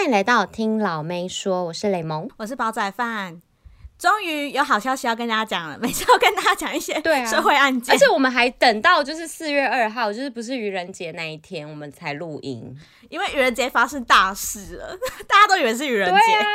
[0.00, 3.42] 欢迎来到听老妹说，我是雷蒙，我是煲仔饭。
[3.98, 6.94] 终于有好消息要跟大家讲了，每次要跟大家讲一些
[7.26, 12.74] 社会案件，啊，而且我们还等到就是四月二号，就是不是愚人节那一天，我们才录音，
[13.10, 14.98] 因为愚人节发生大事了，
[15.28, 16.18] 大家都以为是愚人节。
[16.18, 16.46] 对啊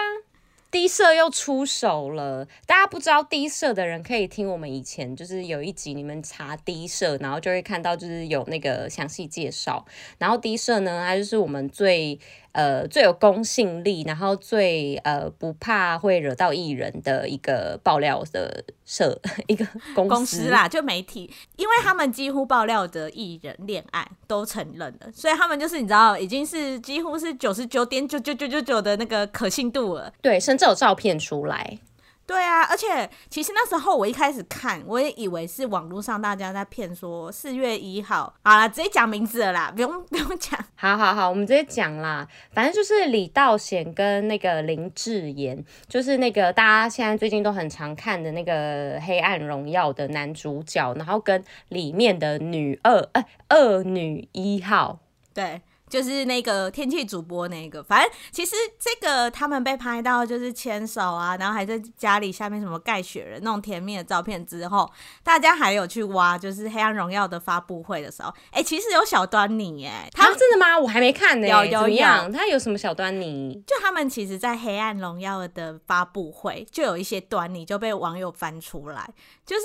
[0.71, 9.85] 低社又出手了，大家不知道低社的人可以听我们以前就是有一集，你们查低社，然后就会看到就是有那个详细介绍。
[10.17, 12.19] 然后低社呢，它就是我们最。
[12.55, 31.77] 呃，最有公信力，然后最呃不怕会惹到艺人的一个爆料的社 一个公司，公司啦，就媒体，因为他们几乎爆料的艺人恋爱都承认了，所以他们就是你知道，已经是几乎是九十九点九九九九九的那个可信度了，对，甚至有照片出来。
[32.27, 40.59] 对啊，而且其实那时候我一开始看，我也以为是网络上大家在骗说四月一号，好啦，直接讲名字了啦，不用不用讲。
[40.75, 54.99] 好好好，我们直接讲啦，反正就是李道贤跟那个林志妍，就是那个大家现在最近都很常看的那个《黑暗荣耀》的男主角，然后跟里面的女二，呃，二女一号，
[55.33, 55.61] 对。
[55.89, 64.91] 就是那个天气主播那个，反正其实这个他们被拍到就是牵手啊，然后还在家里下面什么盖雪人那种甜蜜的照片之后，
[65.23, 70.77] 大家还有去挖，就是《黑暗荣耀》的发布会的时候，哎、欸，其实有小端倪哎，他、啊、真的吗？
[70.77, 73.63] 我还没看呢、欸，有有有，他有什么小端倪？
[73.67, 79.07] 就他们其实，在《黑暗荣耀》的发布会就有一些端倪就被网友翻出来，
[79.45, 79.61] 就是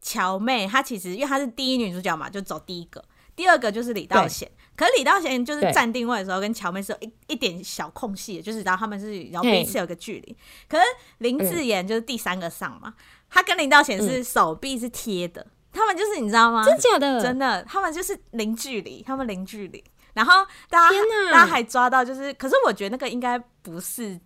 [0.00, 4.48] 乔妹她其实因为她是第一女主角嘛，就走第一个，第二个就是李道贤。
[4.76, 10.36] 可是李道贤就是站定位的时候，跟乔妹是有一一点小空隙，就是然后他们是然后彼此有个距离。
[10.68, 10.84] 可是
[11.18, 16.64] 林志妍就是第三个上嘛，嗯、他跟林道贤是手臂是贴的、嗯，他们就是你知道吗？
[16.64, 17.22] 真假的？
[17.22, 19.82] 真的，他们就是零距离，他们零距离。
[20.14, 20.96] 然后大家
[21.30, 24.20] 大家还抓到，就是可是我觉得那个应该不是。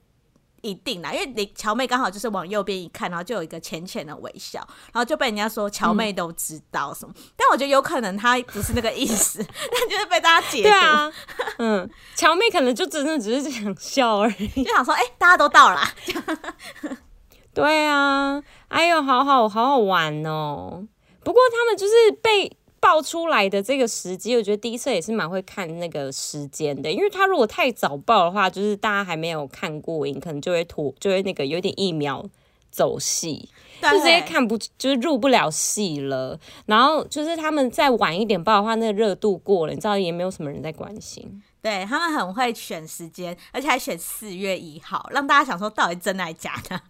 [0.63, 4.59] 一定啦，因为你乔妹刚好就是往右边一看，然后就有一个浅浅的微笑，
[4.93, 7.23] 然后就被人家说乔妹都知道什么、嗯。
[7.37, 10.69] 但我觉得有可能她不是那个意思， 但就是被大家解读。
[10.69, 11.13] 对啊，
[11.59, 15.93] 嗯，乔妹可能就真的只是想笑而已，就想说，哎、欸，大家都到啦。
[17.55, 20.87] 对啊，哎呦，好好好好玩哦。
[21.25, 21.93] 不过他们就是
[22.23, 22.58] 被。
[22.81, 32.25] 爆出来的这个时机，我觉得第一次也是蛮会看那个时间的，因为他如果太早爆的话，就是大家还没有看过瘾，可能就会拖，就会那个有点一秒
[32.71, 33.49] 走戏，
[33.83, 36.39] 就直接看不，就是入不了戏了。
[36.67, 41.43] 然后就是他们再晚一点爆的话，那个热度过了，你知道也没有什么人在关心。
[41.61, 46.81] 对，他们很会选时间，而且还选四月一号，让大家想说到底真的还假的。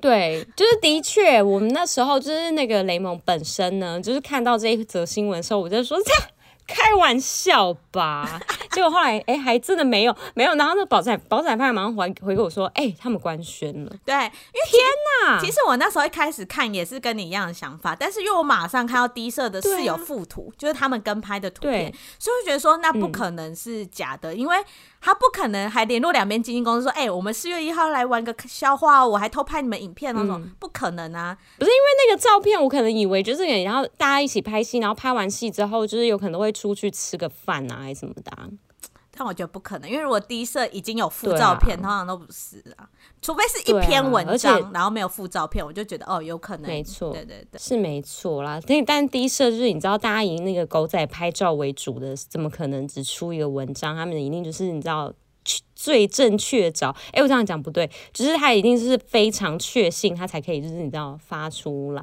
[0.00, 6.10] 对，就是的确，我们那时候就是那个雷蒙本身呢，就是看到这一则新闻的时候，我就说这
[6.66, 8.40] 开玩笑吧。
[8.70, 10.54] 结果后来，哎、欸，还真的没有，没有。
[10.54, 13.92] 然后那保仔保仔派马上回回给我说，哎、欸，他们官宣了。
[14.04, 14.30] 对，因为
[14.70, 14.80] 天
[15.24, 15.40] 哪！
[15.40, 24.56] 其实我那时候一开始看也是跟你一样的想法，但是因为我马上看到低社的是有附图，就是他们跟拍的图片，所以我觉得说那不可能是假的，嗯、因为。
[25.00, 31.36] 他不可能还联络两边经纪公司说，哎、欸，我们四月一号来玩个笑话，我还偷拍你们影片那种，嗯、不可能啊！
[31.58, 38.46] 不是因为那个照片，我可能以为就是，然后大家一起拍戏，然后拍完戏之后，就是有可能会出去吃个饭啊，还是什么的、啊。
[39.20, 42.88] 但我觉得不可能，因为如果第一社已经有附照片，啊、通常都不是啊，
[43.20, 48.58] 除非是一篇文章，啊、然后没有附照片，我就觉得哦，有可能，没错，对对对，是没错啦。
[48.66, 53.94] 但但低社就是你知道，大家以那个狗仔拍照为主的，怎么可能只出一个文章？
[53.94, 55.12] 他们一定就是你知道
[55.76, 56.88] 最正确找。
[57.08, 62.02] 哎、欸，我这样讲不对，就是他一定是非常确信，他才可以就是你知道发出来。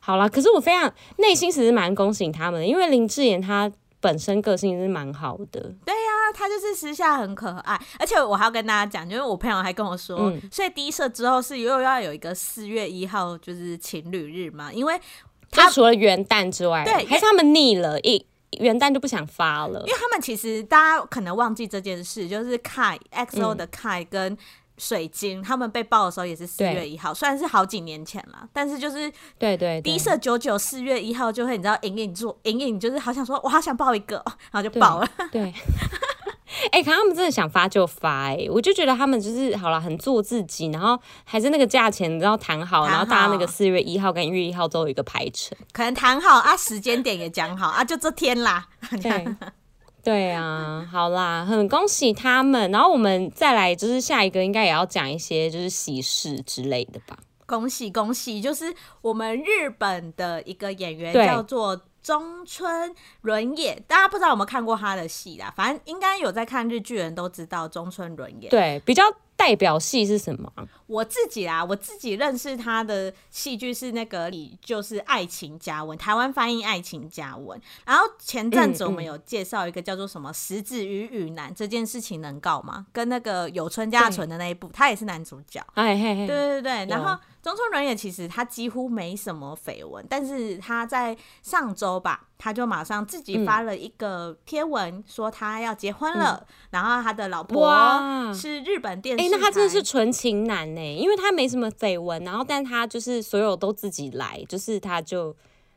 [0.00, 3.70] 好了，可是我非常内心其实蛮恭喜他们的，因为林志妍他。
[4.06, 15.00] 本身个性是蛮好的，对呀、啊，他就是私下很可爱，而且我还要跟大家讲，就是我朋友还跟我说，嗯、所以第一社之后是又要有一个四月一号就是情侣日嘛，因为
[15.50, 18.24] 他除了元旦之外，对，还是他们腻了，一
[18.60, 24.38] 元旦就不想发了，因为他们其实大家可能忘记这件事，就是 Kai XO 的 Kai 跟。
[24.78, 34.16] 水晶他们被爆的时候也是四月一号，虽然是好几年前了，但是就是对对低色九九四月一号就会你知道隐隐做隐隐就是好想说我好想爆一个，
[34.52, 35.08] 然后就爆了。
[35.32, 35.42] 对，
[36.72, 48.66] 哎、欸，可他们真的想发就发我就觉得他们就是好了，很做自己，然后还是那个价钱，你知道谈好，然后大家那个四月一号跟一月一号都有一个排程，可能谈好啊，时间点也讲好啊，就这天啦。
[49.02, 49.26] 对。
[50.06, 52.70] 对啊，好啦，很恭喜他们。
[52.70, 57.18] 然后我们再来，就是下一个应该也要讲一些就是喜事之类的吧。
[57.44, 65.52] 恭喜恭喜，就是我们日本的一个演员叫做中村伦也，大家不知道有没有看过他的戏啦？
[65.56, 68.48] 反正应该有在看日剧人都知道中村伦也。
[68.48, 69.02] 对，比较。
[69.36, 70.50] 代表戏是什么？
[70.86, 74.30] 我自己啊，我自己认识他的戏剧是那个，
[74.60, 77.58] 就是《爱情加温》，台湾翻译《爱情加温》。
[77.84, 82.86] 然后前阵子我们有介绍一个叫做什么“十指与雨男”这件事情能告吗？
[82.92, 85.64] 跟那个有村架纯的那一部，他也是男主角。
[85.74, 87.20] 哎嘿嘿，对对对，然后。
[87.46, 99.24] 中村人也其实他几乎没什么绯闻，但是他在上周吧，他就马上自己发了一个贴文，说他要结婚了，嗯、然后他的老婆是日本电视。
[99.24, 105.32] 哎、欸，那他真的是纯情男呢，因为他没什么绯闻，然后但他就是所有都自己来，就是他就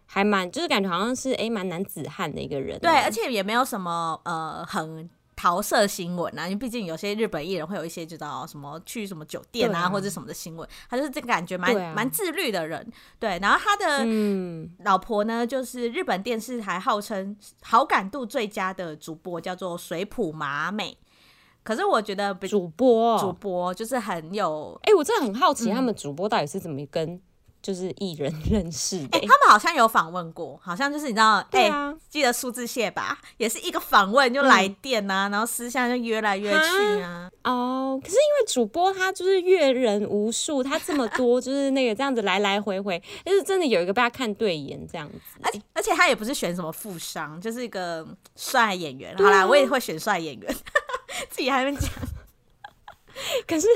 [0.08, 2.80] 还蛮，就是感觉好像是哎蛮、欸、男子汉的一个人。
[2.80, 5.08] 对，而且也没有什么呃很。
[5.40, 12.86] 桃色新闻啊，因为毕竟有些日本艺人会有一些知道什么去什么酒店啊，啊或者什么的新闻，他就是这个感觉蛮蛮、啊、自律的人。
[13.20, 14.06] 对，然后他的
[14.84, 20.98] 老婆呢，就是日本电视台号称好感度最佳的主播，叫做水浦麻美。
[21.64, 27.22] 可是我觉得主播主播就是很有，哎、欸，我真的很好奇他们主播到底是怎么跟。
[27.62, 31.70] 就是艺人 认识的，哎、欸，他们好像有访问过，好像就是你知道，哎、
[32.10, 33.20] 记得数字蟹吧？
[33.38, 37.30] 也是一个访问就来电啊，嗯、然后私下就约来约去啊。
[37.44, 45.20] 哦，可是因为主播他就是阅人无数，他这么多就是那个这样子来来回回，就是真的有一个被他看对眼这样子。
[45.42, 49.16] 而且而且他也不是选什么富商，就是一个帅演员。
[49.18, 50.56] 好啦，我也会选帅演员，
[51.30, 51.90] 自己还没讲。
[53.48, 53.68] 可是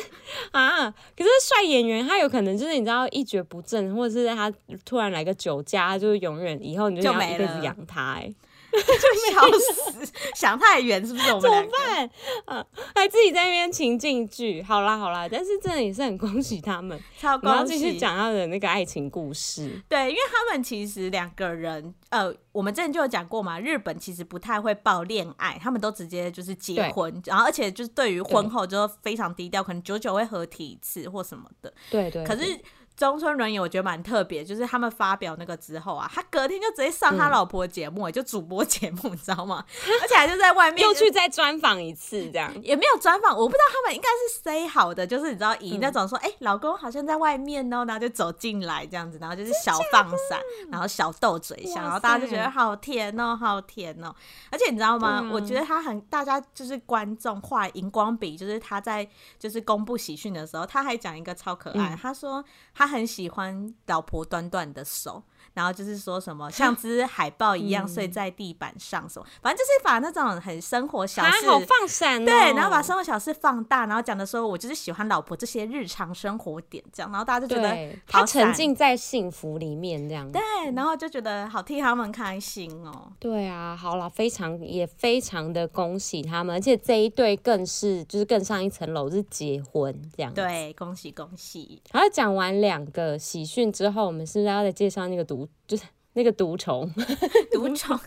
[0.51, 4.51] 啊，可是帅演员他有可能就是你知道一蹶不振，或者是他
[4.86, 8.34] 突然来个酒驾，就是永远以后你就要一辈子养他、欸。
[8.81, 8.92] 就
[9.31, 11.28] 笑死，想太远是不是？
[11.34, 12.10] 我们怎么办？
[12.46, 12.66] 啊，
[12.96, 14.62] 还自己在那边情境剧。
[14.64, 17.00] 好啦好啦，但是真的也是很恭喜他们。
[17.20, 17.54] 超恭喜！
[17.54, 19.81] 然后继续讲他的那个爱情故事。
[19.88, 31.74] 对，因为他们其实两个人，呃，我们之前就有讲过嘛，日本其实不太会报恋爱，他们都直接就是结婚，然后而且就是对于婚后就非常低调，可能久久会合体一次或什么的。
[31.90, 32.25] 对对，对。
[32.25, 32.60] 可是。
[32.95, 39.66] 中村伦也我觉得蛮特别，就是他们发表那个之后啊，他隔天就直接上他老婆节目，嗯、就主播节目，你知道吗？
[40.01, 50.39] 而且还就在外面又去再专访一次，这样也没有专访，我不知道他们应该是 say 好的，就是你知道以那种说，哎、嗯欸，老公好像在外面哦，然后就走进来这样子，然后就是小放闪，
[50.72, 54.13] 然后小斗嘴一下，然后大家就觉得好甜哦，好甜哦。
[54.51, 55.19] 而且你知道吗？
[55.24, 59.07] 嗯、我觉得他很，大家就是观众画荧光笔，就是他在
[59.39, 62.44] 就是公布喜讯的时候，他还讲一个超可爱，嗯、他说。
[62.75, 65.24] 他他很喜欢老婆短短的手。
[65.54, 80.42] 然后就是说什么像只海豹一样睡在地板上什么，嗯、反正就是把那种很生活小事好放闪、哦，对，然后把生活小事放大，然后讲的时候，我就是喜欢老婆这些日常生活点这样，然后大家就觉得他沉浸在幸福里面这样，对，
[80.75, 83.12] 然后就觉得好替他们开心哦。
[83.19, 91.81] 对啊，好了，非常也非常的恭喜他们，而且这一对更是就是更上一层楼是结婚这样，对，恭喜恭喜。
[91.92, 95.50] 然后讲完两个喜讯之后，我们是不是要再介绍那个独？
[95.68, 95.83] 就是
[96.13, 96.88] 那个毒虫，
[97.51, 98.00] 毒虫，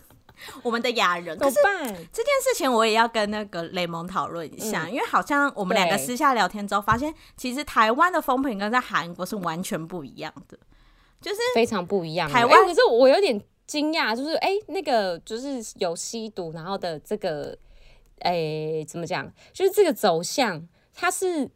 [0.62, 1.36] 我们的雅人。
[1.36, 1.56] 可是
[2.12, 10.56] 这件事情我也要跟那个雷蒙讨论一下，嗯、因为好像我们两个私下聊天之后发现，其实台湾的风评跟在韩国是完全不一样的，
[11.20, 12.30] 就是非常不一样。
[12.30, 17.58] 台湾、欸，可是我有点惊讶，就是哎、欸，那个就是有吸毒，然后的这个，
[18.20, 19.28] 哎、欸，怎么讲？
[19.52, 21.50] 就是这个走向，它是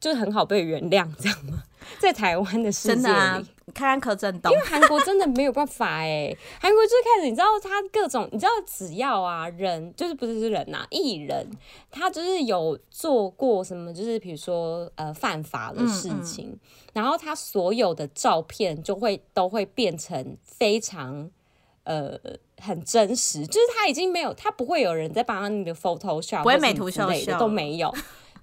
[0.00, 1.64] 就是很好被原谅， 这样吗？
[1.98, 3.42] 在台湾的世界里，真的啊，
[3.74, 11.46] 看看柯震东，因为韩国真的没有办法哎， 韩国就是开始，你知道他各种，你知道只要啊人，就是不是是人呐、啊，艺人，
[11.90, 16.58] 他就是有做过什么，就是比如说呃犯法的事情，嗯嗯，
[16.92, 21.30] 然后他所有的照片就会都会变成非常
[21.84, 22.18] 呃
[22.60, 27.38] 很真实，就是他已经没有，他不会有人在帮他那个 Photoshop，不会美图秀秀。
[27.38, 27.92] 都没有。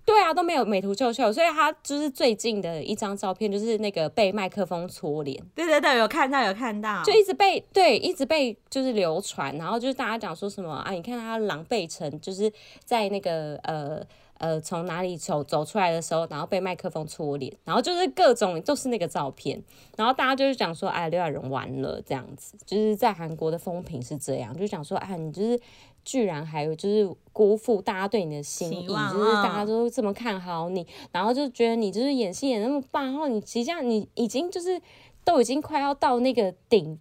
[0.06, 5.44] 对啊，都没有美图秀秀，所以他就是最近的一张照片，就是那个被麦克风搓脸。
[5.56, 12.52] 对对对，有看到有看到，就一直被对一直被就是流传，然后就是大家讲说什么啊，你看他狼狈成就是
[12.84, 14.00] 在那个呃
[14.38, 19.60] 呃从哪里走走出来的时候，然后被麦克风搓脸，然后就是各种都是那个照片，
[19.98, 25.60] 然后大家就是讲说哎，刘亚仁完了这样子，就是在韩国的风评是这样，就讲说哎，你就是。
[26.06, 34.80] 居然还有就是辜负大家对你的心意，就是大家都这么看好你，然后就觉得你就是演戏演那么棒，然后你实际上你已经就是
[35.24, 36.98] 都已经快要到那个顶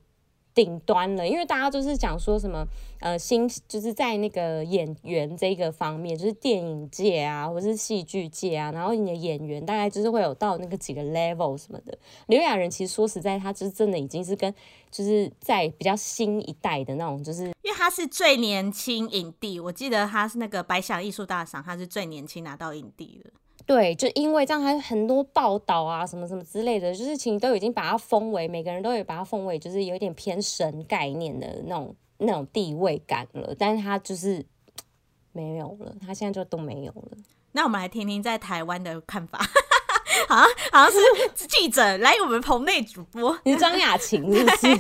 [0.55, 2.65] 顶端了，因为大家都是讲说什么
[3.05, 11.97] 呃新就是在那个演员这个方面，就是电影界啊，或者是戏剧界啊，然后你的演员大概就是会有到那个几个 level 什么的。
[12.29, 14.53] 刘亚仁其实说实在，他就是真的已经是跟
[14.91, 23.31] 就是在比较新一代的那种，就是因为他是最年轻影帝，我记得他是那个白想艺术大赏，他是最年轻拿到影帝的。
[23.67, 31.95] 对，就因为这样，还有很多报道啊，什么什么之类的，就是其实都已经把它封为，每个人都有把它封为，就是有点偏神概念的那种
[32.25, 33.55] 那种地位感了。
[33.59, 34.45] 但是他就是
[35.33, 37.17] 没有了，他现在就都没有了。
[37.53, 39.39] 那我们来听听在台湾的看法，
[40.29, 40.99] 好像好像是
[41.47, 44.67] 记者来我们棚内主播，你是张雅琴是不是？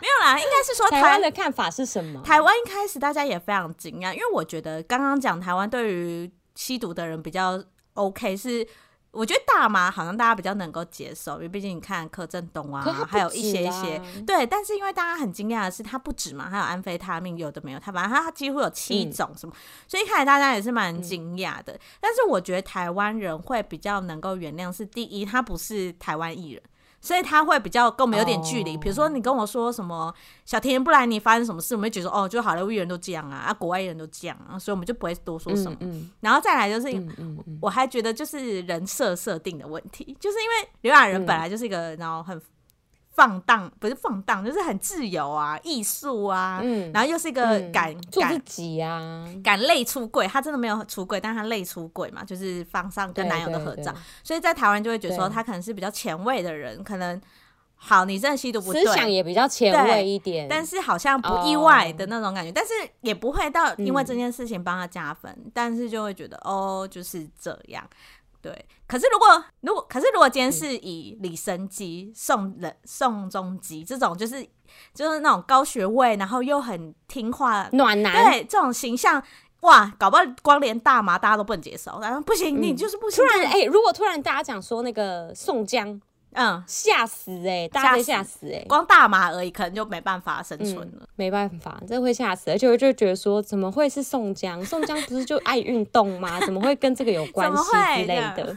[0.00, 2.22] 没有啦，应该是说台湾的看法是什么？
[2.24, 6.30] 台湾一开始大家也非常惊讶，因为我觉得刚刚讲台湾对于。
[6.54, 7.62] 吸毒的人比较
[7.94, 8.66] OK，是
[9.10, 14.46] 我觉得大麻好像大家比较能够接受，因为毕竟你看柯震东啊，啊还有一些一些对。
[14.46, 21.72] 但是因为大家很惊讶的是，它不止嘛，还有安非他命，有的没有，它反正它几乎有七种什么，嗯、所以一开始大家也是蛮惊讶的。
[21.72, 26.62] 嗯、但是我觉得台湾人会比较能够原谅，是第一，他不是台湾艺人。
[27.00, 28.90] 所以他会比较跟我们有点距离，比、oh.
[28.90, 30.12] 如说你跟我说什么
[30.44, 35.76] 小甜不然你发生什么事，我们会觉得哦，就好莱坞人都这样啊，啊，国外人都这样啊，所以我们就不会多说什么。
[35.80, 37.06] 嗯嗯、然后再来就是，
[37.60, 42.40] 我还觉得就是人设设定的问题，就是因为刘亚仁本来就是一个然后很。
[43.18, 57.20] 放荡不是放荡，就是很自由啊，艺术啊，嗯，然后又是一个敢、嗯、做自己啊，敢累出柜，他真的没有出柜，但他累出柜嘛，就是放上跟男友的合照，所以在台湾就会觉得说他可能是比较前卫的人，可能
[57.74, 67.84] 好，你真的吸毒不对，思想也比较前卫一点，但是好像不意外的那种感觉，哦、但是也不会到因为这件事情帮他加分，嗯、但是就会觉得哦，就是这样。
[68.40, 74.46] 对，可是如果如果可是如果今天是以李升基、宋人、宋仲基这种，就是
[74.94, 79.22] 就是那种高学位，然后又很听话暖男，对这种形象，
[79.60, 83.24] 哇，搞不好光连大麻大家都不能接受，然后不行，嗯、你就是不行。
[83.24, 86.00] 突然，哎、欸，如果突然大家讲说那个宋江。
[86.40, 90.98] 嗯，吓死哎、欸，大家会吓死哎、欸，光大麻而已，可能就没办法生存了。
[91.00, 94.64] 嗯、没办法，这会吓死，而且我就觉得说，怎么会是宋江？
[94.64, 96.38] 宋江不是就爱运动吗？
[96.46, 97.62] 怎么会跟这个有关系
[98.02, 98.56] 之类的？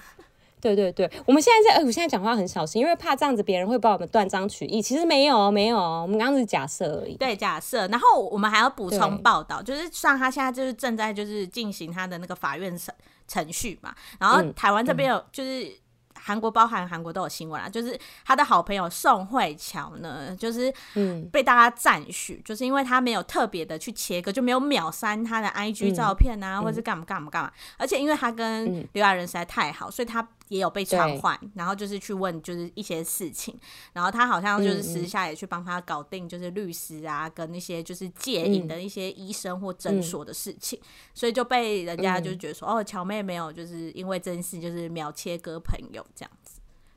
[0.61, 4.79] 对对对，我们现在在，呃，我现在讲话很小心，因为怕这样子别人会把我们断章取义。
[4.79, 7.15] 其实没有，没有，我们刚刚是假设而已。
[7.15, 7.87] 对，假设。
[7.87, 12.93] 然后我们还要补充报道，就是像他现在就是正在就是进行他的那个法院程
[13.27, 13.91] 程序嘛。
[14.19, 15.80] 然后台湾这边有就是。
[16.21, 21.27] 嗯韩国包含韩国都有新闻啊，就是他的好朋友宋慧乔呢，就是嗯。
[21.31, 30.27] 被大家赞许，嗯、就是因为他没有特别的去切割，就没有秒删他的 IG 照片啊，嗯、或者是干嘛干嘛干嘛，而且因为他跟刘亚仁实在太好，所以他。
[30.51, 33.57] 也有被传唤，然后就是去问，就是一些事情，
[33.93, 46.31] 然后他好像就是私下也去帮他搞定，就是律师啊，嗯、跟那些就是戒瘾的一些医生或诊所的事情，嗯、所以就被人家就觉得说，嗯、哦，乔妹没有就是因为这件事就是秒切割朋友这样。
[46.40, 46.40] 子。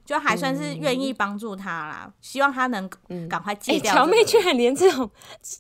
[0.04, 2.88] 就还算是愿意帮助他啦，嗯、希望他能
[3.28, 4.04] 赶快戒掉、这个。
[4.04, 5.10] 乔、欸、妹居然连这种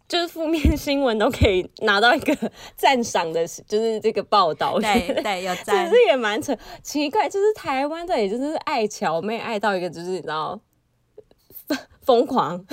[0.06, 2.36] 就是负面新闻都可以拿到一个
[2.76, 4.78] 赞赏的，就是这个报道。
[4.78, 5.88] 对对，有赞。
[5.88, 10.60] 其实也蛮扯，奇怪，就是台湾的，也就是爱乔妹爱到一个，就是你知道
[12.02, 12.58] 疯狂，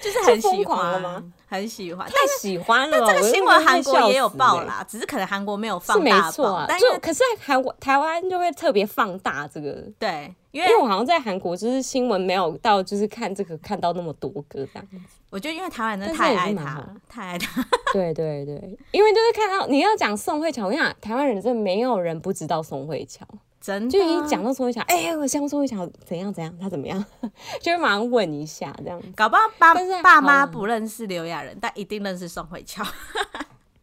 [0.00, 1.22] 就是很喜欢吗？
[1.46, 2.98] 很喜欢，太喜欢了。
[2.98, 6.52] 但这个新闻韩国也有报啦，只是可能韩国没有放大报。
[6.54, 10.34] 啊、但是可是在韩国台湾就会特别放大这个，对。
[10.52, 14.98] 因为，我好像在韩国，就是新闻没有到，就是看这个看到那么多个这样子。
[15.30, 17.64] 我觉得因为台湾人太爱他，太爱他。
[17.94, 23.26] 对对对，因为就是看到你要讲宋慧乔，我跟你讲，台湾人真的没有人不知道宋慧乔，
[23.62, 23.90] 真的。
[23.90, 27.02] 就一讲到宋慧乔，哎、欸，我像宋慧乔怎样怎样，他怎么样，
[27.62, 29.00] 就会马上问一下这样。
[29.14, 32.84] 搞不好爸爸妈不认识刘亚仁，但一定认识宋慧乔。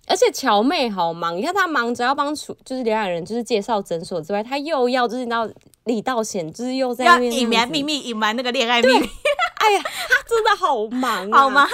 [0.05, 5.47] 而且乔妹好忙，你看她忙着要帮楚，就是刘亚仁，就是介绍诊所之外，她又要就是你知道
[5.83, 9.07] 李道贤，就是又在那边隐瞒秘密，隐瞒那个恋爱秘密。
[9.61, 11.67] 哎呀，她真的好忙，啊，好忙。
[11.67, 11.73] 她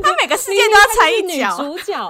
[0.00, 1.60] 她每个事件都要插一脚。
[1.62, 2.08] 女主角，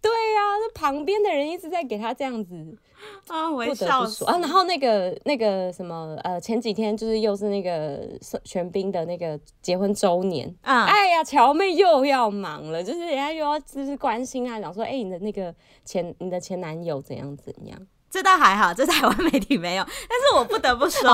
[0.00, 2.54] 对呀，啊，那旁边的人一直在给她这样子。
[3.28, 8.00] 啊，我不得不说啊，然后那个那个什么呃，前几天就是又是那个
[8.44, 15.54] 玄彬的那个结婚周年啊，哎呀，乔妹又要忙了，就是人家又要就是关心啊，讲说哎，你的那个
[15.84, 17.78] 前你的前男友怎样怎样？
[18.10, 21.08] 这倒还好，这台湾媒体没有，但是我不得不说，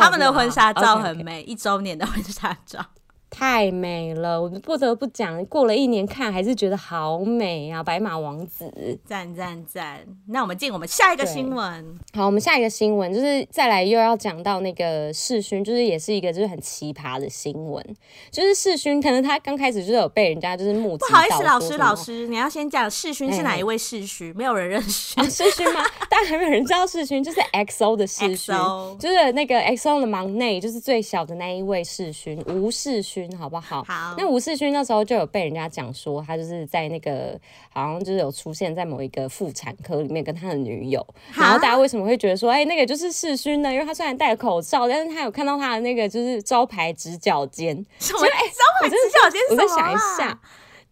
[0.00, 2.82] 他们的婚纱照很美，一周年的婚纱照。
[3.30, 7.82] 太美了，我不得不讲，过了一年看还是觉得好美啊！
[7.82, 10.00] 白马王子，赞赞赞！
[10.26, 11.98] 那我们进我们下一个新闻。
[12.12, 17.84] 好，我们下一个新闻就是再来又要讲到那个世勋，就是也是一个就是很奇葩的新闻，
[18.32, 21.06] 就是世勋可能他刚开始就是有被人家就是目击。
[21.06, 24.34] 不好意思，老师老师，你要先讲世勋是哪一位世勋？
[24.36, 25.22] 没有人认识。
[25.30, 25.84] 世勋吗？
[26.10, 28.54] 当然还没有人知道世勋，就是 XO 的世勋，
[28.98, 33.19] 就是那个 XO 的忙内，就是最小的那一位世勋，吴世勋。
[33.36, 33.82] 好不好？
[33.84, 34.14] 好。
[34.16, 37.38] 那吴世勋那时候就有被人家讲说，他就是在那个
[37.72, 41.04] 好像就是有出现在某一个妇产科里面跟他的女友。
[41.34, 43.72] 然后大家为什么会觉得说，哎、欸，那个就是世勋呢？
[43.72, 47.74] 因为他虽然戴口罩，但是他有看到他的那个就是招牌直角肩。
[47.98, 48.20] 什么？
[48.22, 49.40] 哎、欸，招牌直角肩？
[49.50, 50.40] 我再想一下。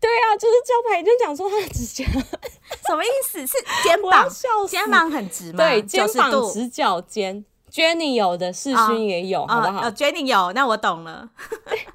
[0.00, 2.04] 对啊，就是招牌就讲说他的指甲。
[2.86, 3.46] 什么意思？
[3.46, 4.28] 是肩 膀？
[4.68, 5.58] 肩膀很直吗？
[5.58, 7.44] 对，肩膀直角肩。
[7.70, 11.28] Jenny 有的，世勋也有，哦、好不好、哦、？Jenny 有，那我懂了。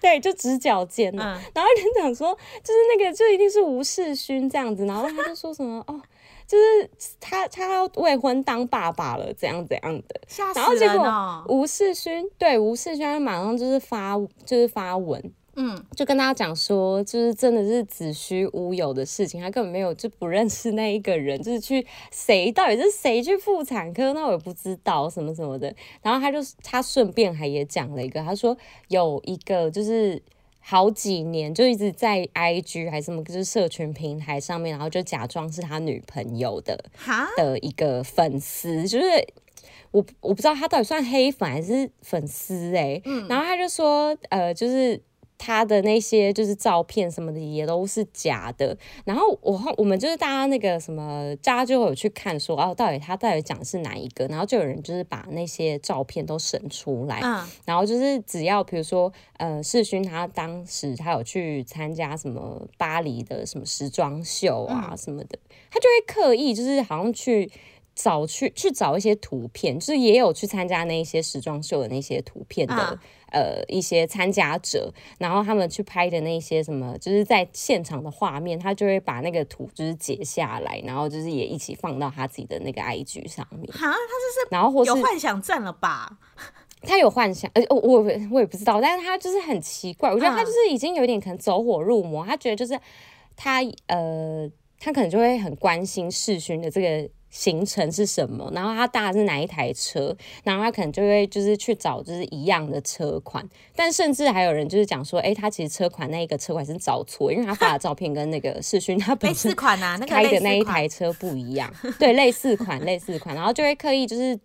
[0.00, 1.24] 对，就直角肩了。
[1.24, 4.84] 嗯、 然后人讲说，就是那个，就一定是吴世勋这样子。
[4.86, 6.00] 然后他就说什么哦，
[6.46, 10.20] 就是他他要未婚当爸爸了，怎样怎样的。
[10.28, 15.32] 吓死人哦、然后结果吴世勋对吴世勋，马上就是发就是发文。
[15.58, 25.74] 嗯，就跟大家讲说，就是真的是子虚乌有的事情，他根本没有就不认识那一个人，就是去谁到底是谁去妇产科，那我也不知道什么什么的。
[26.02, 28.54] 然后他就他顺便还也讲了一个，他说
[28.88, 30.22] 有一个就是
[30.60, 39.06] 好几年就一直在 IG 还是什么就是社群平台上面，然后就假装是他女朋友的哈的一个粉丝，就是
[39.90, 45.00] 我我不知道他到底算黑粉还是粉丝哎、欸，嗯，然后他就说呃就是。
[45.38, 65.38] 他的那些就是照片什么的也都是假的，然后我我们就是大家那个什么，大家就有去看说哦，到底他到底讲的是哪一个，然后就有人就是把那些照片都审出来，嗯，然后就是只要比如说呃世勋他当时他有去参加什么巴黎的什么时装秀啊什么的，
[65.70, 67.50] 他就会刻意就是好像去
[67.94, 72.98] 找去去找一些图片，就是也有去参加那一些时装秀的那些图片的。
[73.36, 83.66] 嗯呃，一些参加者，然后他们去拍的那些什么，就是在现场的画面，他就会把那个图就是截下来，然后就是也一起放到他自己的那个 IG 上面。
[83.70, 86.16] 哈，他就是然后或是有幻想症了吧？
[86.80, 87.98] 他有幻想，呃，我我
[88.30, 92.80] 我也不知道，但是他就是很奇怪，我觉得他就是已经有点可能走火入魔，他觉得就是
[93.36, 97.10] 他呃，他可能就会很关心世勋的这个。
[97.36, 98.50] 行程是什么？
[98.54, 100.16] 然后他搭的是哪一台车？
[100.42, 114.38] 然后他可能就会就是去找就是一样的车款，但甚至还有人就是讲说，哎、欸，他其实车款那一个车款是找错，因为他发的照片跟那个世勋他本身款啊，那个开的那一台车不一样，对，类似款类似款，然后就会刻意就是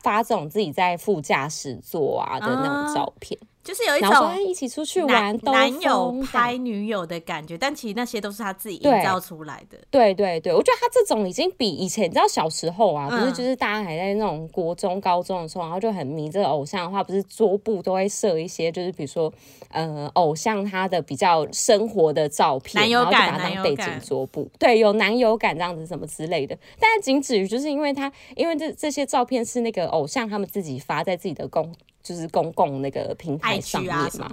[0.00, 3.36] 发这种自己在副驾驶座啊的那种照片。
[3.42, 9.76] 啊就是有一种一起出去玩，男友拍女友的感觉，但其实那些都是他自己营造出来的。
[9.90, 19.30] 对对对，我觉得他这种已经比以前，你知道小时候啊，不是就是大家还在那种国中、高中的时候，然后就很迷这个偶像的话，不是桌布都会设一些，就是比如说
[19.68, 26.56] 呃，偶像他的比较生活的照片，男友感，然后就把它当背景桌布，对，有男友感这样子什么之类的。
[26.80, 31.70] 但是仅止于就是因为他，因为这这些照片是那个偶像他们自己发在自己的公。
[32.08, 34.32] 就是公共那个平台上面嘛，啊、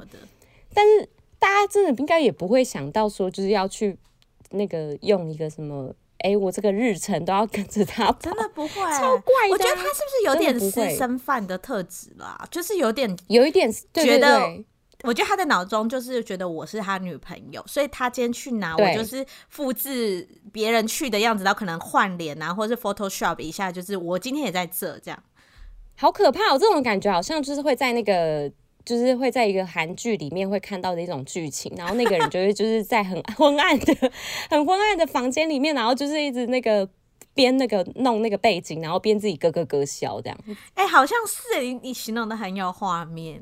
[0.73, 3.97] 但是大家真的应该也不会想到说，就是要去
[4.51, 9.51] 那个用一个什么，哎、欸，我这个日程都要跟着他，真的不会，超怪的。
[9.51, 12.47] 我觉得他是不是有点私生饭的特质啦？
[12.49, 14.39] 就是有点，有一点觉得，
[15.03, 25.21] 我觉得他的脑中就是觉得我是他女朋友，所以他今天去哪，我就是复制别人去的样子，然后可能换脸啊，或者是 Photoshop 一下，就是我今天也在这这样。
[25.97, 26.53] 好可怕！
[26.53, 28.51] 哦这种感觉好像就是会在那个，
[28.84, 34.12] 就是会在一个韩剧里面会看到的一种剧情，然后那个人就会就是在很昏暗的、
[34.49, 36.88] 很昏暗的房间里面，然后就是一直那个
[37.34, 40.38] 编那个弄那个背景，然后编自己咯咯咯笑这样。
[40.73, 43.41] 哎、好像是你，你形容的很有画面。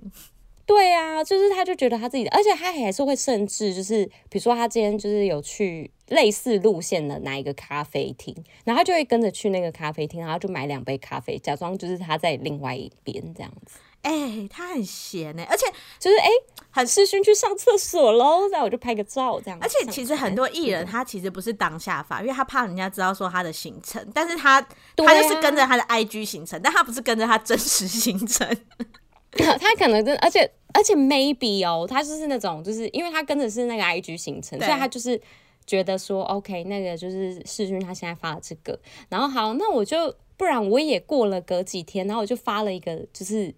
[0.66, 13.78] 对啊，就是他就觉得他自己的，而且他还是会甚至就是，比如说他今天就是有去类似路线的哪一个咖啡厅，然后他就会跟着去那个咖啡厅，然后就买两杯咖啡，假装就是他在另外一边这样子。
[14.04, 15.66] 哎、欸，他很闲哎，而且
[15.98, 16.28] 就是哎，
[16.70, 19.58] 很世勋去上厕所喽，然后我就拍个照这样。
[19.62, 28.46] 而且其实很多艺人他其实不是当下发，因为他怕人家知道说他的行程，但是他、啊、他就是跟着他的 IG 行程，但他不是跟着他真实行程。
[29.60, 35.20] 他可能真，而且而且 maybe 哦，他就是那种，就是因为他跟的是那个 IG 行程，所以他就是
[35.66, 43.54] 觉得说，OK，那个就是世勋他现在发的这个，然后好，那我就不然我也过了隔几天，然后我就发了一个，就是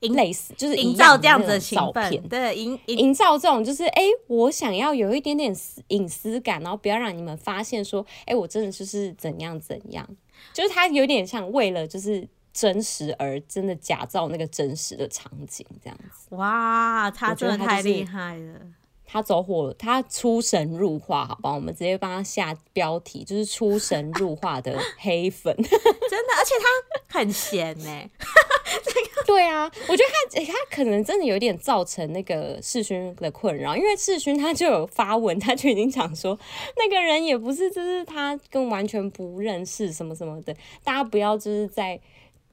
[0.00, 5.54] 类似，就是营造这样子的照片，对，营营造这种就是，哎、欸，我想要有一点点
[5.88, 10.08] 隐私感，然后不要让你们发现说，哎、欸，我真的就是怎样怎样，
[10.52, 16.34] 就是他有点像为了就是真实而真的假造那个真实的场景这样子。
[16.36, 18.60] 哇，他真的太厉害了。
[19.12, 25.76] 他走火，他出神入化，好吧，我们直接帮他下标题，就是出神入化的黑粉， 真的，
[26.38, 26.54] 而且
[27.08, 28.10] 他很闲呢。
[29.26, 36.38] 对啊，我觉得他他可能真的有点造成那个世勋的困扰，因为世勋他就有发文，他就已经讲说
[36.76, 42.00] 那个人也不是，就是他跟完全不认识什么什么的，大家不要就是在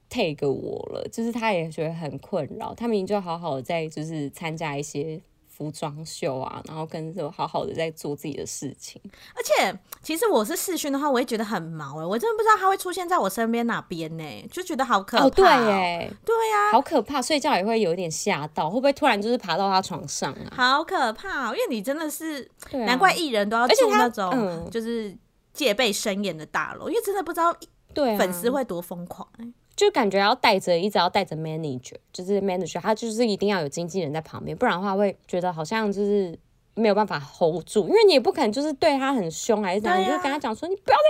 [0.10, 5.22] take 我了，就是他也觉得很困扰，他明明就好好的在就是参加一些。
[5.58, 9.02] 服装秀啊，然后跟着好好的在做自己的事情。
[9.34, 15.26] 而且，其实我是视讯的话，我也觉得很毛哎，我真的不知道他会出现在我身边哪边呢，就觉得好可怕。
[15.26, 20.54] 哦，对哎，对呀，好可怕，睡觉也会有点吓到，会不会突然就是爬到他床上啊？
[20.56, 22.48] 好可怕，因为你真的是，
[22.86, 25.18] 难怪艺人都要住那种就是
[25.54, 27.52] 戒备森严的大楼，因为真的不知道
[27.96, 29.52] 对粉丝会多疯狂哎。
[29.78, 36.38] 就感觉要带着，一直要带着 manager，就是 manager，他就是一定要有经纪人在旁边，不然的话会觉得好像就是
[36.74, 41.04] 没有办法 hold 住，因为你也不可能就是对他很凶还是怎样，啊、你就跟他讲说你不要在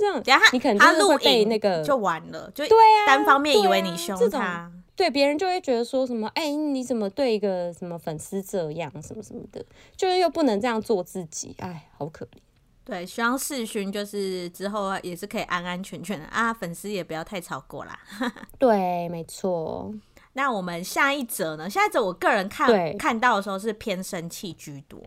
[0.00, 9.64] 那儿这样，你可能就是会被那个就完了，就对啊，单方面以为你凶他，啊、对别人就会觉得说什么，哎、欸，你怎么对一个什么粉丝这样什么什么的，
[9.96, 12.38] 就是又不能这样做自己，哎，好可怜。
[12.84, 17.98] 对，希望世勋就是之后也是可以安安全全的啊，粉丝也不要太超过啦。
[18.58, 19.92] 对，没错。
[20.34, 21.70] 那我们下一则呢？
[21.70, 25.00] 下一则我个人看看到的时候是偏生气居多，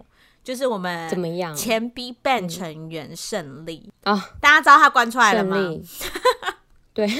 [0.44, 1.54] 就是我们怎么样？
[1.56, 5.58] 前 BigBang 成员胜利啊，嗯、大家知道他关出来了吗？
[6.96, 7.12] 对，我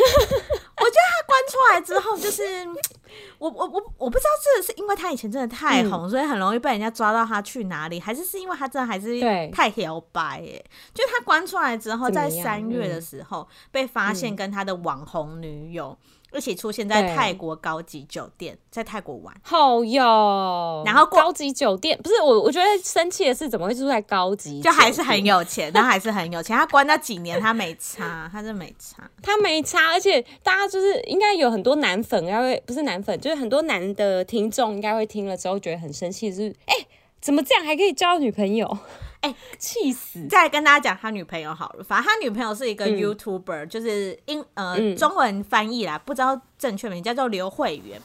[0.90, 2.44] 觉得他关出来之后就是。
[3.40, 9.20] 我我我我不知道这是因为他以前真的太红，嗯、所以很容易被人家抓到他去哪里，还是是因为他真的还是
[9.52, 10.64] 太摇摆耶？
[10.94, 15.98] 就他关出来之后，在三月的时候被发现跟他的网红女友。
[16.38, 20.84] 一起出现在泰国高级酒店，在泰国玩，好哟。
[20.86, 24.62] 然后高级酒店不是我，我觉得生气的是怎么会住在高级？
[24.62, 26.56] 就还是很有钱，他还是很有钱。
[26.56, 29.92] 他关那几年，他没差，他真没差，他没差。
[29.92, 36.88] 而且大家就是应该有很多男粉，应该会不是男粉，就是很多男的听众应该会听了之后觉得很生气，就是哎、欸，
[37.20, 38.78] 怎么这样还可以交女朋友？
[39.22, 40.28] 哎，气死！
[40.28, 48.00] 再跟大家讲他女朋友好了，反正他女朋友是一个 YouTuber，、嗯、就是英呃、嗯、中文翻译啦，不知道正确名叫做刘慧媛。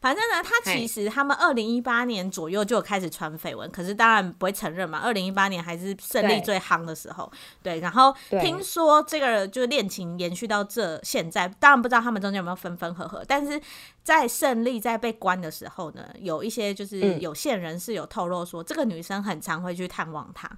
[0.00, 5.00] 反正呢，他其实他们二零一八年左右就有开始传绯闻，可是当然不会承认嘛。
[5.00, 7.28] 二零一八年还是胜利最夯的时候，
[7.62, 7.80] 对，对。
[7.80, 13.24] 然后听说这个就是恋情延续到这现在，当然不知道他们中间有没有分分合合。
[13.26, 13.60] 但是
[14.04, 20.48] 在胜利在被关的时候呢，有一些就是有线人士有透露说，这个女生很常会去探望他，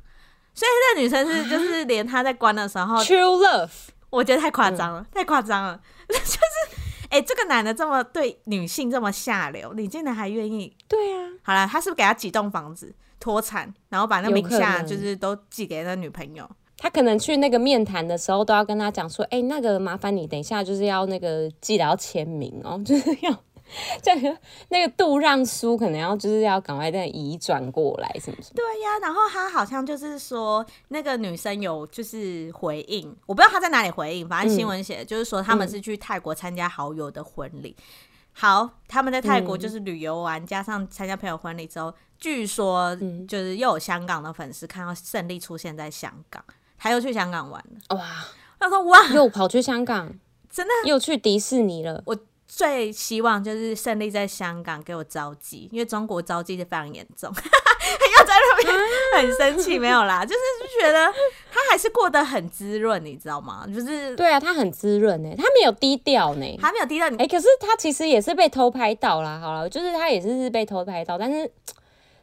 [0.53, 3.71] 所以这个女生是 就是连他在关的时候，True Love，
[4.11, 6.80] 我觉得太夸张了，太夸张了， 就是。
[7.11, 10.75] 哎、欸，这个男的这么对女性这么下流，你竟然还愿意？
[10.89, 16.49] 对啊，好了，他是不是给他几栋房子脱产，然后把那名下就是都寄给他女朋友？
[16.79, 23.31] 他可能去那个面谈的时候都要跟他讲说，哎、欸，那个麻烦你等一下就是要那个记得要签名哦，就是要。
[24.03, 24.37] 这个
[24.69, 28.53] 那个度让书可能要就是要赶快再移转过来，是不是？
[28.53, 37.77] 对呀，然后他好像就是说那个女生有就是回应，我不知道他在哪里回应，反正新闻写的就是说他们是去泰国参加好友的婚礼。
[37.79, 37.85] 嗯、
[38.33, 42.97] 好，他们在泰国就是旅游完，加上参加朋友婚礼之后，据说
[43.29, 46.43] 就是又有香港的粉丝看到胜利出现在香港，
[46.77, 47.97] 他又去香港玩了。
[47.97, 48.27] 哇！
[48.59, 50.13] 他说哇，又跑去香港，
[50.51, 52.03] 真的又去迪士尼了。
[52.07, 52.17] 我。
[52.53, 58.77] 最希望就是胜利在香港给我招妓，因为中国招妓是非常严重， 要在那边
[59.17, 60.39] 很生气，没有啦，就是
[60.81, 61.07] 觉得
[61.53, 63.65] 他还是过得很滋润，你知道吗？
[63.73, 67.07] 就是对啊，他很滋润呢，他没有低调呢，他没有低调。
[67.07, 71.49] 哎、欸，可是他其实也是被偷拍到啦，好了，就是他也是是被偷拍到，但是。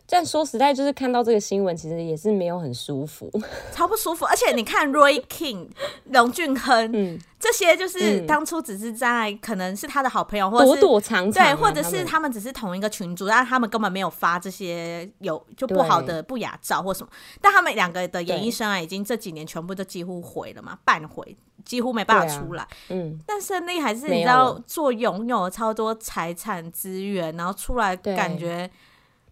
[0.09, 3.29] 但说实在，就是看到这个新闻，其实也是没有很舒服，
[3.73, 4.25] 超不舒服。
[4.25, 5.67] 而且你看，Roy King、
[6.11, 17.11] 龙俊亨，嗯，这些就是当初只是在可能是他的好朋友，或者是躲躲藏藏，对，或者是他们只是同一个群组，但他们根本没有发这些有就不好的不雅照或什么。
[17.41, 22.65] 但他们两个的演艺生涯已经这几年全部都几乎毁了嘛，半毁，几乎没办法出来。
[22.87, 28.71] 嗯，但胜利还是你知道做拥有超多财产资源，然后出来感觉。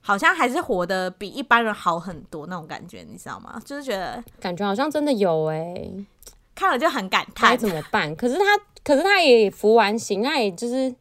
[0.08, 3.60] 好像还是活得比一般人好很多那种感觉，你知道吗？
[3.66, 6.06] 就是觉得感觉好像真的有哎、欸，
[6.54, 7.50] 看了就很感叹。
[7.50, 8.16] 该怎么办？
[8.16, 8.44] 可是他，
[8.84, 10.94] 可是他也服完刑，那也就是，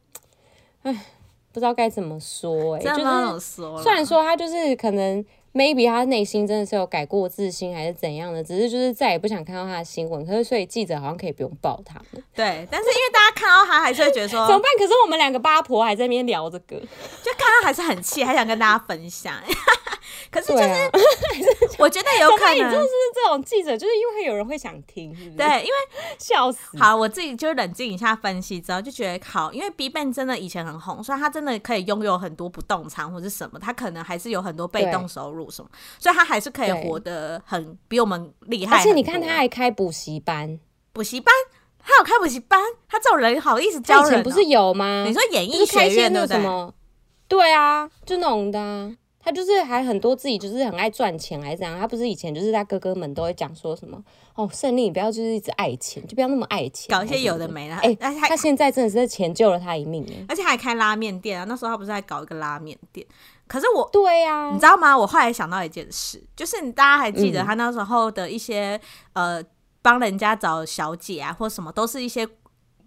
[0.81, 0.91] 哎，
[1.51, 5.23] 不知道该怎么说哎、欸，就是虽然说他就是可能
[5.55, 10.23] maybe 他内心真的是有改过自新还是怎样的，只是就是再也不想看到他的新闻。
[10.25, 12.21] 可是所以记者好像可以不用报他们。
[12.35, 14.69] 对，但是因为大家看到他还是会觉得说怎么办？
[14.77, 19.33] 可是我们两个八婆还在那边聊这个，就看到还是很气，还想跟大家分享。
[20.31, 20.67] 可是就是，
[21.79, 25.73] 我觉得有可能就是这种记者，就是因为有人会想听是是，对，因为
[26.19, 26.77] 笑死。
[26.77, 35.69] 好，我自己就冷静一下分析之后，就觉得好，因为 BIGBANG 真的以前很红，所以他真的可以拥有很多不动产或者什么，他可能还是有很多被动收入什么，
[35.99, 38.77] 所以他还是可以活得很比我们厉害。
[38.77, 40.59] 而且你看，他还开补习班，
[40.91, 41.33] 补习班，
[41.79, 45.03] 他有开补习班，他这种人好意思教人、喔，不是有吗？
[45.07, 46.73] 你说演艺学院对不对？
[47.27, 48.91] 对啊，就那种的、啊。
[49.25, 51.79] 他就是还很多自己就是很爱赚钱还是怎样？
[51.79, 53.99] 他不是以前就是他哥哥们都会讲说什么
[54.35, 57.73] 哦，胜利你不要就是一直爱钱，就不要那么爱钱，搞一些有的没的。
[57.77, 61.45] 哎、欸，他现在真的是钱救了他一命哎，而且还开拉面店啊！
[61.45, 63.03] 那时候他不是还搞一个拉面店？
[63.47, 64.95] 可是我对呀、啊，你知道吗？
[64.95, 68.79] 我后来想到一件事，就是你大家还记得他那时候的一些、
[69.13, 69.43] 嗯、呃
[69.81, 72.27] 帮人家找小姐啊或什么，都是一些。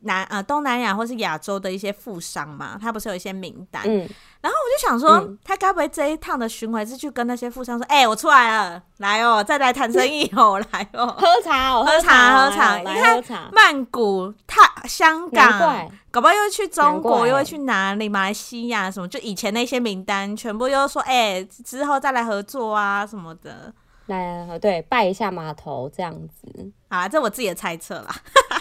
[0.03, 4.09] 南呃东南亚或是亚洲的一些富商嘛，他不是有一些名单，嗯，
[4.41, 18.09] 然后我就想说，嗯、他该不会这一趟的巡回是去跟那些富商说，哎、欸，我出来了，来哦，再来谈生意哦，来哦， 喝茶哦，喝茶喝茶，你看曼谷、泰、香港，搞不好又去中国，又会去哪里？
[18.09, 19.09] 马来西亚什么？
[19.09, 23.73] 就以前那些名单，全部又说，哎、欸，之后再来合作啊什么的，
[24.07, 28.15] 来，对，拜一下码头这样子，啊，这我自己的猜测啦。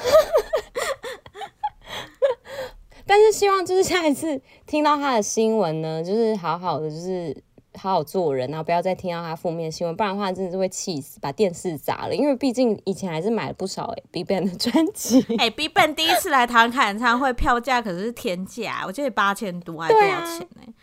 [3.05, 7.35] 但是希望就是下一次听到他的新闻呢，就是好好的，就是
[7.75, 12.15] 好好做人，然后不要再听到他负面新闻，不然的话真的是会气死，把电视砸了。
[12.15, 20.73] 因为毕竟以前还是买了不少哎 BigBang 的专辑， 哎 BigBang 第一次来台湾开演唱会，票价可是天价，我记得八千多还多少钱呢？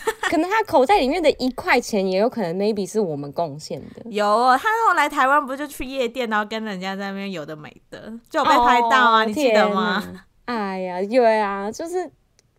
[0.30, 4.10] 可能他口袋里面的一块钱也有可能 maybe 是我们贡献的。
[4.10, 4.24] 有，
[4.56, 10.24] 他后来台湾不就去夜店，然后跟人家在那边有的没的，就有被拍到啊，哦、你记得吗？
[10.46, 12.10] 哎呀，对啊，就是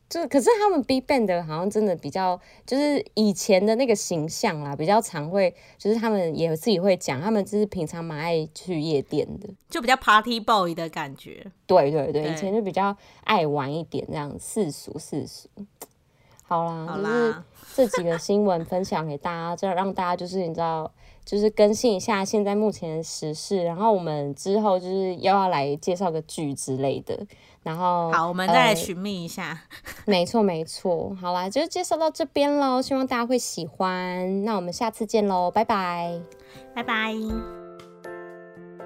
[0.07, 11.51] 就可是他们 BigBang 的好像真的比较，就是以前的那个形象啦，比较常会，就是他们也自己会讲，他们就是平常蛮爱去夜店的，就比较 Party Boy 的感觉。
[11.65, 15.49] 对对对，对以前就比较爱玩一点，这样世俗世俗。
[16.53, 17.43] 好啦，好啦，
[17.75, 20.91] 就是这几个新闻分享给大家，这让大家就是你知道，
[21.25, 27.25] 就是更新一下现在目前的时事，然后我们之后就是又要来介绍个剧之类的。
[27.63, 29.57] 然后好，我们再来寻觅一下。
[29.71, 31.15] 呃、 没错，没错。
[31.21, 34.43] 好啦，就介绍到这边喽，希望大家会喜欢。
[34.43, 36.19] 那我们下次见喽，拜拜，
[36.75, 37.13] 拜拜。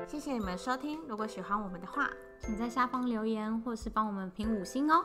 [0.08, 2.08] 谢谢你们收听，如果喜欢我们的话，
[2.40, 5.04] 请在下方留言或是帮我们评五星哦。